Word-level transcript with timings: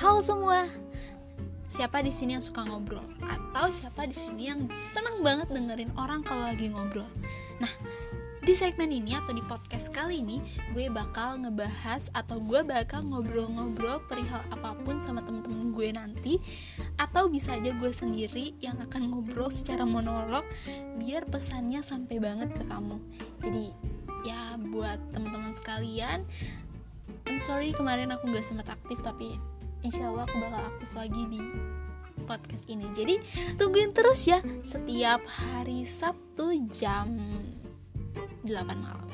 Halo 0.00 0.24
semua. 0.24 0.64
Siapa 1.68 2.00
di 2.00 2.08
sini 2.08 2.32
yang 2.32 2.40
suka 2.40 2.64
ngobrol 2.64 3.04
atau 3.20 3.68
siapa 3.68 4.08
di 4.08 4.16
sini 4.16 4.48
yang 4.48 4.64
seneng 4.96 5.20
banget 5.20 5.52
dengerin 5.52 5.92
orang 6.00 6.24
kalau 6.24 6.48
lagi 6.48 6.72
ngobrol? 6.72 7.04
Nah, 7.60 7.68
di 8.40 8.56
segmen 8.56 8.88
ini 8.88 9.12
atau 9.12 9.36
di 9.36 9.44
podcast 9.44 9.92
kali 9.92 10.24
ini 10.24 10.40
gue 10.72 10.88
bakal 10.88 11.44
ngebahas 11.44 12.08
atau 12.16 12.40
gue 12.40 12.64
bakal 12.64 13.04
ngobrol-ngobrol 13.12 14.00
perihal 14.08 14.40
apa 14.48 14.72
pun 14.88 15.04
sama 15.04 15.20
temen-temen 15.20 15.76
gue 15.76 15.92
nanti 15.92 16.40
atau 16.96 17.28
bisa 17.28 17.60
aja 17.60 17.68
gue 17.76 17.92
sendiri 17.92 18.56
yang 18.64 18.80
akan 18.80 19.12
ngobrol 19.12 19.52
secara 19.52 19.84
monolog 19.84 20.48
biar 20.96 21.28
pesannya 21.28 21.84
sampai 21.84 22.16
banget 22.16 22.48
ke 22.56 22.64
kamu 22.64 22.96
jadi 23.44 23.68
ya 24.24 24.56
buat 24.72 24.96
teman-teman 25.12 25.52
sekalian 25.52 26.24
I'm 27.28 27.36
sorry 27.36 27.76
kemarin 27.76 28.16
aku 28.16 28.32
gak 28.32 28.48
sempat 28.48 28.72
aktif 28.72 29.04
tapi 29.04 29.36
insya 29.80 30.10
Allah 30.12 30.24
aku 30.28 30.36
bakal 30.40 30.62
aktif 30.68 30.90
lagi 30.92 31.22
di 31.30 31.40
podcast 32.24 32.64
ini. 32.70 32.86
Jadi 32.92 33.18
tungguin 33.58 33.90
terus 33.90 34.28
ya 34.28 34.38
setiap 34.60 35.24
hari 35.26 35.82
Sabtu 35.82 36.54
jam 36.70 37.16
8 38.44 38.50
malam 38.78 39.08